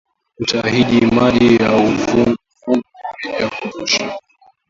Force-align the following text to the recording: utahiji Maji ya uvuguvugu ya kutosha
utahiji 0.39 1.05
Maji 1.07 1.55
ya 1.55 1.75
uvuguvugu 1.77 2.79
ya 3.39 3.49
kutosha 3.49 4.17